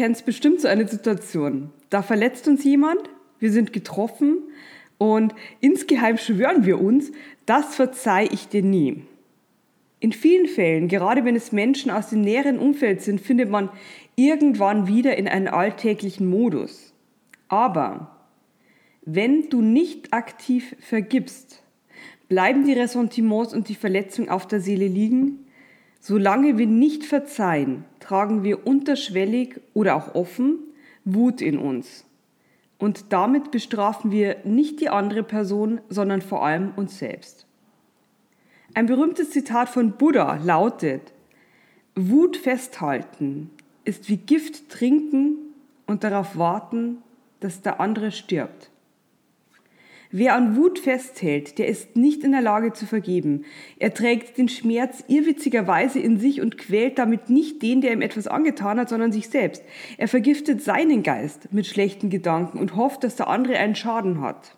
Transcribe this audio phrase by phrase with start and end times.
[0.00, 1.68] Kennst bestimmt so eine Situation.
[1.90, 2.98] Da verletzt uns jemand,
[3.38, 4.38] wir sind getroffen
[4.96, 7.12] und insgeheim schwören wir uns,
[7.44, 9.02] das verzeih ich dir nie.
[9.98, 13.68] In vielen Fällen, gerade wenn es Menschen aus dem näheren Umfeld sind, findet man
[14.16, 16.94] irgendwann wieder in einen alltäglichen Modus.
[17.48, 18.16] Aber
[19.02, 21.62] wenn du nicht aktiv vergibst,
[22.30, 25.44] bleiben die Ressentiments und die Verletzung auf der Seele liegen
[26.00, 30.58] Solange wir nicht verzeihen, tragen wir unterschwellig oder auch offen
[31.04, 32.06] Wut in uns.
[32.78, 37.46] Und damit bestrafen wir nicht die andere Person, sondern vor allem uns selbst.
[38.72, 41.12] Ein berühmtes Zitat von Buddha lautet,
[41.94, 43.50] Wut festhalten
[43.84, 45.36] ist wie Gift trinken
[45.86, 46.98] und darauf warten,
[47.40, 48.69] dass der andere stirbt.
[50.12, 53.44] Wer an Wut festhält, der ist nicht in der Lage zu vergeben.
[53.78, 58.26] Er trägt den Schmerz irrwitzigerweise in sich und quält damit nicht den, der ihm etwas
[58.26, 59.62] angetan hat, sondern sich selbst.
[59.98, 64.56] Er vergiftet seinen Geist mit schlechten Gedanken und hofft, dass der andere einen Schaden hat.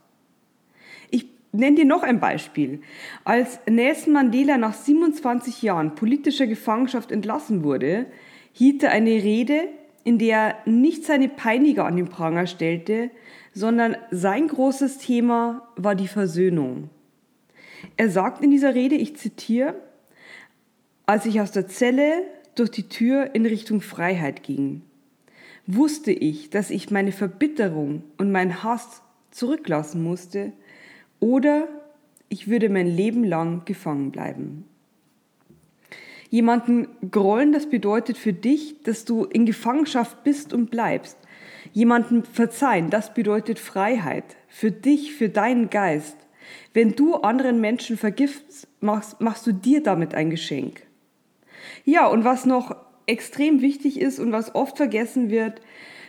[1.11, 2.81] Ich nenne dir noch ein Beispiel.
[3.25, 8.07] Als Nelson Mandela nach 27 Jahren politischer Gefangenschaft entlassen wurde,
[8.55, 9.69] hielt er eine Rede,
[10.05, 13.11] in der er nicht seine Peiniger an den Pranger stellte,
[13.53, 16.91] sondern sein großes Thema war die Versöhnung.
[17.97, 19.75] Er sagt in dieser Rede, ich zitiere,
[21.07, 22.25] als ich aus der Zelle
[22.55, 24.83] durch die Tür in Richtung Freiheit ging,
[25.67, 30.53] wusste ich, dass ich meine Verbitterung und meinen Hass zurücklassen musste
[31.21, 31.69] oder
[32.29, 34.65] ich würde mein Leben lang gefangen bleiben.
[36.33, 41.19] Jemanden grollen, das bedeutet für dich, dass du in Gefangenschaft bist und bleibst.
[41.75, 46.17] Jemanden verzeihen, das bedeutet Freiheit für dich, für deinen Geist.
[46.73, 50.87] Wenn du anderen Menschen vergiftest, machst, machst du dir damit ein Geschenk.
[51.85, 55.61] Ja, und was noch extrem wichtig ist und was oft vergessen wird,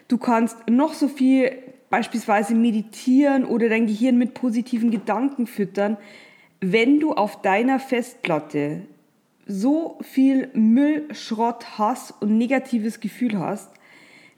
[0.08, 1.52] du kannst noch so viel
[1.90, 5.98] beispielsweise meditieren oder dein Gehirn mit positiven Gedanken füttern,
[6.62, 8.84] wenn du auf deiner Festplatte
[9.46, 13.70] so viel Müll, Schrott, Hass und negatives Gefühl hast,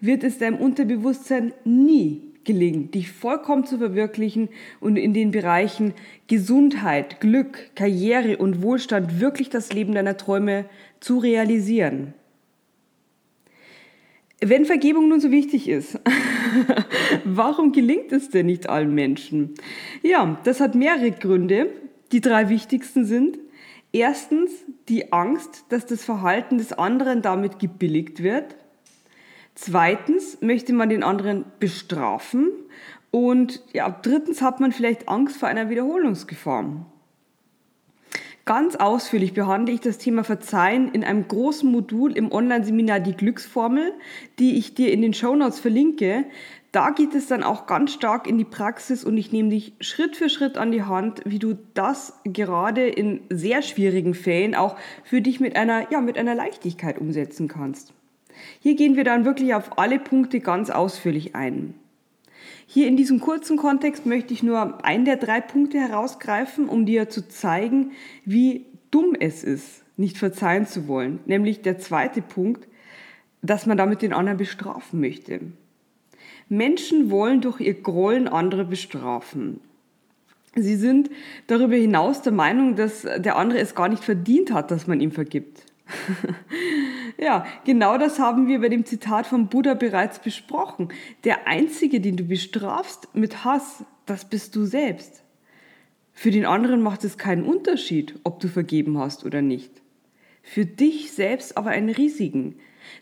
[0.01, 4.49] wird es deinem Unterbewusstsein nie gelingen, dich vollkommen zu verwirklichen
[4.79, 5.93] und in den Bereichen
[6.27, 10.65] Gesundheit, Glück, Karriere und Wohlstand wirklich das Leben deiner Träume
[10.99, 12.13] zu realisieren.
[14.41, 15.99] Wenn Vergebung nun so wichtig ist,
[17.25, 19.55] warum gelingt es denn nicht allen Menschen?
[20.03, 21.69] Ja, das hat mehrere Gründe.
[22.11, 23.39] Die drei wichtigsten sind,
[23.95, 24.51] erstens
[24.89, 28.55] die Angst, dass das Verhalten des anderen damit gebilligt wird.
[29.55, 32.49] Zweitens möchte man den anderen bestrafen.
[33.09, 36.85] Und ja, drittens hat man vielleicht Angst vor einer Wiederholungsgefahr.
[38.43, 43.93] Ganz ausführlich behandle ich das Thema Verzeihen in einem großen Modul im Online-Seminar Die Glücksformel,
[44.37, 46.25] die ich dir in den Show Notes verlinke.
[46.75, 50.17] Da geht es dann auch ganz stark in die Praxis und ich nehme dich Schritt
[50.17, 54.75] für Schritt an die Hand, wie du das gerade in sehr schwierigen Fällen auch
[55.05, 57.93] für dich mit einer, ja, mit einer Leichtigkeit umsetzen kannst.
[58.59, 61.75] Hier gehen wir dann wirklich auf alle Punkte ganz ausführlich ein.
[62.65, 67.07] Hier in diesem kurzen Kontext möchte ich nur einen der drei Punkte herausgreifen, um dir
[67.07, 67.93] zu zeigen,
[68.25, 71.21] wie dumm es ist, nicht verzeihen zu wollen.
[71.25, 72.67] Nämlich der zweite Punkt,
[73.41, 75.39] dass man damit den anderen bestrafen möchte.
[76.47, 79.61] Menschen wollen durch ihr Grollen andere bestrafen.
[80.55, 81.09] Sie sind
[81.47, 85.11] darüber hinaus der Meinung, dass der andere es gar nicht verdient hat, dass man ihm
[85.11, 85.65] vergibt.
[87.17, 90.89] ja, genau das haben wir bei dem Zitat vom Buddha bereits besprochen.
[91.25, 95.23] Der Einzige, den du bestrafst mit Hass, das bist du selbst.
[96.13, 99.81] Für den anderen macht es keinen Unterschied, ob du vergeben hast oder nicht.
[100.41, 102.55] Für dich selbst aber einen riesigen.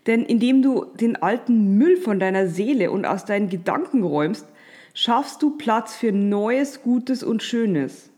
[0.08, 4.46] Denn indem du den alten Müll von deiner Seele und aus deinen Gedanken räumst,
[4.94, 8.12] schaffst du Platz für Neues, Gutes und Schönes.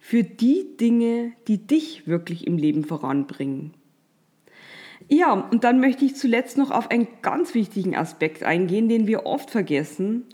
[0.00, 3.74] Für die Dinge, die dich wirklich im Leben voranbringen.
[5.08, 9.26] Ja, und dann möchte ich zuletzt noch auf einen ganz wichtigen Aspekt eingehen, den wir
[9.26, 10.24] oft vergessen.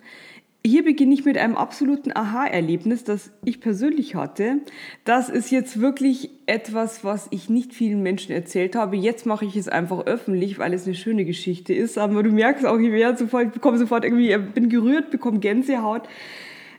[0.67, 4.59] Hier beginne ich mit einem absoluten Aha-Erlebnis, das ich persönlich hatte.
[5.05, 8.97] Das ist jetzt wirklich etwas, was ich nicht vielen Menschen erzählt habe.
[8.97, 11.99] Jetzt mache ich es einfach öffentlich, weil es eine schöne Geschichte ist.
[11.99, 16.03] Aber du merkst auch, ich, werde sofort, bekomme sofort irgendwie, bin gerührt, bekomme Gänsehaut.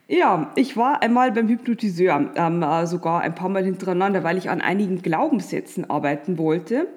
[0.09, 4.49] Ja, ich war einmal beim Hypnotiseur, ähm, äh, sogar ein paar Mal hintereinander, weil ich
[4.49, 6.87] an einigen Glaubenssätzen arbeiten wollte.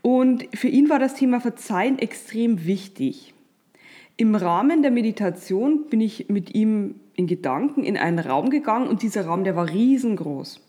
[0.00, 3.34] Und für ihn war das Thema Verzeihen extrem wichtig.
[4.16, 9.02] Im Rahmen der Meditation bin ich mit ihm in Gedanken in einen Raum gegangen und
[9.02, 10.60] dieser Raum, der war riesengroß.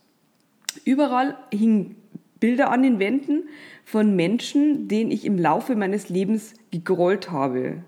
[0.86, 1.96] Überall hingen
[2.40, 3.44] Bilder an den Wänden
[3.86, 7.84] von Menschen, denen ich im Laufe meines Lebens gegrollt habe,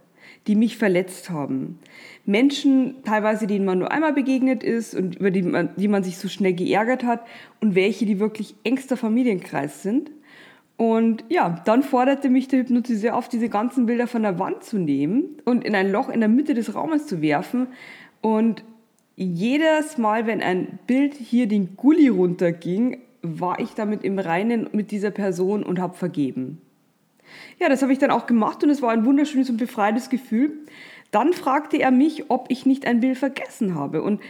[0.48, 1.80] die mich verletzt haben.
[2.25, 6.18] Menschen, teilweise denen man nur einmal begegnet ist und über die man, die man sich
[6.18, 7.25] so schnell geärgert hat
[7.60, 10.12] und welche, die wirklich engster Familienkreis sind.
[10.77, 14.77] Und ja, dann forderte mich der Hypnotiseur auf, diese ganzen Bilder von der Wand zu
[14.77, 17.68] nehmen und in ein Loch in der Mitte des Raumes zu werfen.
[18.22, 18.63] Und
[19.16, 24.92] jedes Mal, wenn ein Bild hier den Gully runterging, war ich damit im Reinen mit
[24.92, 26.62] dieser Person und habe vergeben.
[27.60, 30.51] Ja, das habe ich dann auch gemacht und es war ein wunderschönes und befreites Gefühl.
[31.12, 34.01] Dann fragte er mich, ob ich nicht ein Bild vergessen habe.
[34.01, 34.22] Und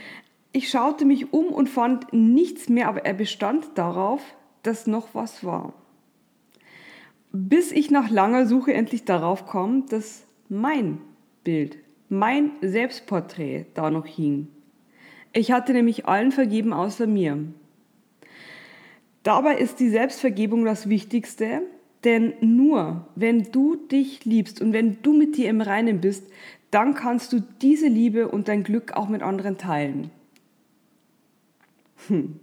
[0.51, 4.21] ich schaute mich um und fand nichts mehr, aber er bestand darauf,
[4.61, 5.73] dass noch was war
[7.35, 10.99] bis ich nach langer Suche endlich darauf kam, dass mein
[11.43, 11.77] Bild,
[12.07, 14.47] mein Selbstporträt da noch hing.
[15.33, 17.37] Ich hatte nämlich allen vergeben außer mir.
[19.23, 21.63] Dabei ist die Selbstvergebung das Wichtigste,
[22.05, 26.31] denn nur wenn du dich liebst und wenn du mit dir im Reinen bist,
[26.71, 30.09] dann kannst du diese Liebe und dein Glück auch mit anderen teilen.
[32.07, 32.39] Hm.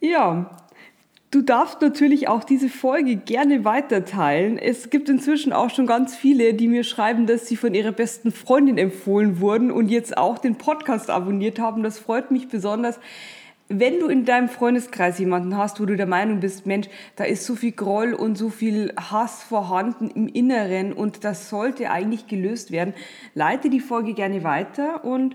[0.00, 0.56] Ja,
[1.32, 4.58] Du darfst natürlich auch diese Folge gerne weiterteilen.
[4.58, 8.30] Es gibt inzwischen auch schon ganz viele, die mir schreiben, dass sie von ihrer besten
[8.30, 11.82] Freundin empfohlen wurden und jetzt auch den Podcast abonniert haben.
[11.82, 13.00] Das freut mich besonders.
[13.68, 16.86] Wenn du in deinem Freundeskreis jemanden hast, wo du der Meinung bist, Mensch,
[17.16, 21.90] da ist so viel Groll und so viel Hass vorhanden im Inneren und das sollte
[21.90, 22.94] eigentlich gelöst werden,
[23.34, 25.34] leite die Folge gerne weiter und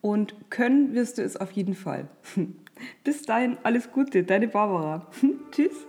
[0.00, 2.08] und können wirst du es auf jeden Fall.
[3.04, 5.06] Bis dahin, alles Gute, deine Barbara.
[5.52, 5.86] Tschüss.